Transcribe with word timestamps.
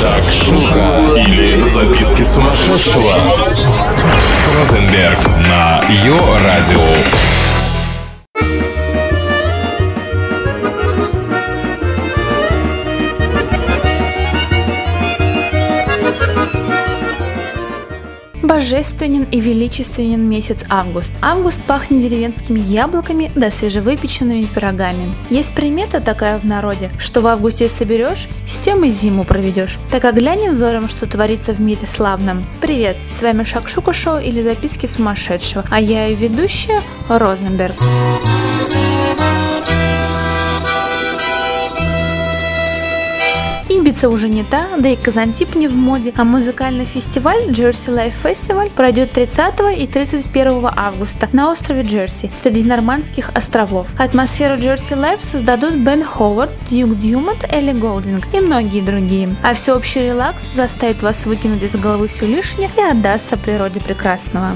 Шакшука 0.00 1.00
или 1.16 1.62
записки 1.62 2.22
сумасшедшего 2.22 3.14
с 4.34 4.54
Розенберг 4.54 5.18
на 5.48 5.80
Йо-Радио. 5.88 7.45
Божественен 18.56 19.26
и 19.30 19.38
величественен 19.38 20.26
месяц 20.26 20.64
август. 20.70 21.12
Август 21.20 21.62
пахнет 21.64 22.00
деревенскими 22.00 22.58
яблоками 22.58 23.30
да 23.34 23.50
свежевыпеченными 23.50 24.44
пирогами. 24.44 25.14
Есть 25.28 25.54
примета 25.54 26.00
такая 26.00 26.38
в 26.38 26.44
народе, 26.44 26.90
что 26.98 27.20
в 27.20 27.26
августе 27.26 27.68
соберешь, 27.68 28.28
с 28.48 28.56
тем 28.56 28.82
и 28.84 28.88
зиму 28.88 29.24
проведешь. 29.24 29.76
Так 29.90 30.06
а 30.06 30.12
глянем 30.12 30.52
взором, 30.52 30.88
что 30.88 31.06
творится 31.06 31.52
в 31.52 31.60
мире 31.60 31.86
славном. 31.86 32.46
Привет, 32.62 32.96
с 33.14 33.20
вами 33.20 33.42
Шакшука 33.42 33.92
Шоу 33.92 34.20
или 34.20 34.40
записки 34.40 34.86
сумасшедшего, 34.86 35.62
а 35.70 35.78
я 35.78 36.08
и 36.08 36.14
ведущая 36.14 36.80
Розенберг. 37.10 37.74
Ибица 43.86 44.08
уже 44.08 44.28
не 44.28 44.42
та, 44.42 44.66
да 44.78 44.88
и 44.88 44.96
Казантип 44.96 45.54
не 45.54 45.68
в 45.68 45.76
моде, 45.76 46.12
а 46.16 46.24
музыкальный 46.24 46.84
фестиваль 46.84 47.38
Jersey 47.50 47.94
Life 47.94 48.14
Festival 48.20 48.68
пройдет 48.68 49.12
30 49.12 49.78
и 49.78 49.86
31 49.86 50.70
августа 50.74 51.28
на 51.30 51.52
острове 51.52 51.82
Джерси, 51.82 52.28
среди 52.42 52.64
Нормандских 52.64 53.30
островов. 53.32 53.86
Атмосферу 53.96 54.56
Jersey 54.56 54.98
Life 54.98 55.22
создадут 55.22 55.74
Бен 55.74 56.02
Ховард, 56.02 56.50
Дьюк 56.68 56.98
Дьюмот, 56.98 57.44
Элли 57.48 57.74
Голдинг 57.74 58.24
и 58.32 58.40
многие 58.40 58.80
другие. 58.80 59.36
А 59.44 59.54
всеобщий 59.54 60.08
релакс 60.08 60.42
заставит 60.56 61.00
вас 61.02 61.24
выкинуть 61.24 61.62
из 61.62 61.76
головы 61.76 62.08
все 62.08 62.26
лишнее 62.26 62.68
и 62.76 62.80
отдаться 62.80 63.36
природе 63.36 63.78
прекрасного. 63.78 64.50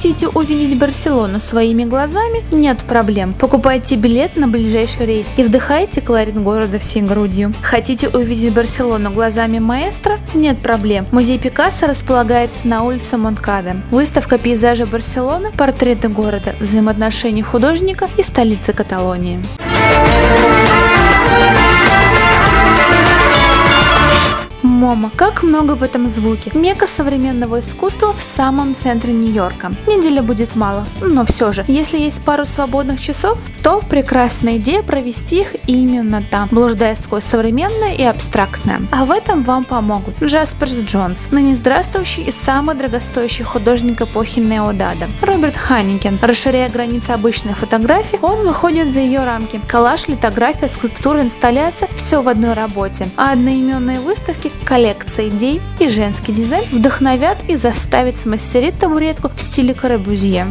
Хотите 0.00 0.28
увидеть 0.28 0.78
Барселону 0.78 1.40
своими 1.40 1.84
глазами? 1.84 2.42
Нет 2.52 2.78
проблем. 2.84 3.34
Покупайте 3.34 3.96
билет 3.96 4.34
на 4.34 4.48
ближайший 4.48 5.04
рейс 5.04 5.26
и 5.36 5.42
вдыхайте 5.42 6.00
колорит 6.00 6.42
города 6.42 6.78
всей 6.78 7.02
грудью. 7.02 7.52
Хотите 7.60 8.08
увидеть 8.08 8.54
Барселону 8.54 9.10
глазами 9.10 9.58
маэстро? 9.58 10.18
Нет 10.32 10.58
проблем. 10.60 11.04
Музей 11.12 11.38
Пикассо 11.38 11.86
располагается 11.86 12.66
на 12.66 12.82
улице 12.82 13.18
Монкада. 13.18 13.76
Выставка 13.90 14.38
пейзажа 14.38 14.86
Барселоны, 14.86 15.52
портреты 15.52 16.08
города, 16.08 16.54
взаимоотношения 16.60 17.42
художника 17.42 18.08
и 18.16 18.22
столицы 18.22 18.72
Каталонии. 18.72 19.38
MoMA. 24.80 25.10
Как 25.14 25.42
много 25.42 25.72
в 25.72 25.82
этом 25.82 26.08
звуке. 26.08 26.50
Мека 26.54 26.86
современного 26.86 27.60
искусства 27.60 28.14
в 28.14 28.22
самом 28.22 28.74
центре 28.74 29.12
Нью-Йорка. 29.12 29.72
Недели 29.86 30.22
будет 30.22 30.56
мало, 30.56 30.86
но 31.02 31.26
все 31.26 31.52
же. 31.52 31.66
Если 31.68 31.98
есть 31.98 32.22
пару 32.22 32.46
свободных 32.46 32.98
часов, 32.98 33.38
то 33.62 33.80
прекрасная 33.80 34.56
идея 34.56 34.82
провести 34.82 35.42
их 35.42 35.54
именно 35.66 36.22
там, 36.22 36.48
блуждая 36.50 36.94
сквозь 36.94 37.24
современное 37.24 37.92
и 37.92 38.02
абстрактное. 38.02 38.80
А 38.90 39.04
в 39.04 39.10
этом 39.10 39.42
вам 39.42 39.64
помогут 39.64 40.14
Джасперс 40.22 40.78
Джонс, 40.82 41.18
ныне 41.30 41.56
здравствующий 41.56 42.22
и 42.22 42.30
самый 42.30 42.74
дорогостоящий 42.74 43.44
художник 43.44 44.00
эпохи 44.00 44.38
неодада. 44.38 45.08
Роберт 45.20 45.58
Ханникен. 45.58 46.18
Расширяя 46.22 46.70
границы 46.70 47.10
обычной 47.10 47.52
фотографии, 47.52 48.18
он 48.22 48.46
выходит 48.46 48.90
за 48.90 49.00
ее 49.00 49.24
рамки. 49.24 49.60
Коллаж, 49.68 50.08
литография, 50.08 50.68
скульптура, 50.68 51.20
инсталляция– 51.20 51.90
все 51.96 52.22
в 52.22 52.28
одной 52.30 52.54
работе. 52.54 53.10
А 53.18 53.32
одноименные 53.32 54.00
выставки 54.00 54.50
коллекция 54.70 55.30
идей 55.30 55.60
и 55.80 55.88
женский 55.88 56.30
дизайн 56.30 56.64
вдохновят 56.70 57.38
и 57.48 57.56
заставят 57.56 58.16
смастерить 58.16 58.78
табуретку 58.78 59.28
в 59.28 59.40
стиле 59.40 59.74
Корабюзье. 59.74 60.46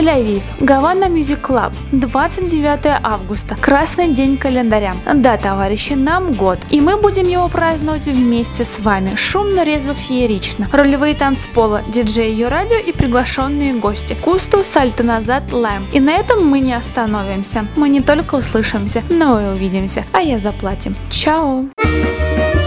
Тель-Авив, 0.00 0.42
Гавана 0.60 1.10
Мюзик 1.10 1.42
Клаб, 1.42 1.74
29 1.92 3.00
августа, 3.02 3.54
красный 3.60 4.08
день 4.08 4.38
календаря. 4.38 4.94
Да, 5.14 5.36
товарищи, 5.36 5.92
нам 5.92 6.32
год, 6.32 6.58
и 6.70 6.80
мы 6.80 6.96
будем 6.96 7.28
его 7.28 7.48
праздновать 7.48 8.06
вместе 8.06 8.64
с 8.64 8.80
вами, 8.80 9.14
шумно, 9.16 9.62
резво, 9.62 9.92
феерично. 9.92 10.68
Ролевые 10.72 11.14
танцпола, 11.14 11.82
диджей 11.86 12.30
ее 12.30 12.48
радио 12.48 12.78
и 12.78 12.92
приглашенные 12.92 13.74
гости. 13.74 14.16
Кусту, 14.24 14.64
сальто 14.64 15.02
назад, 15.02 15.52
лайм. 15.52 15.86
И 15.92 16.00
на 16.00 16.12
этом 16.12 16.48
мы 16.48 16.60
не 16.60 16.72
остановимся. 16.72 17.66
Мы 17.76 17.90
не 17.90 18.00
только 18.00 18.36
услышимся, 18.36 19.02
но 19.10 19.38
и 19.38 19.52
увидимся, 19.52 20.06
а 20.12 20.22
я 20.22 20.38
заплатим. 20.38 20.96
Чао! 21.10 21.66
Чао! 21.76 22.59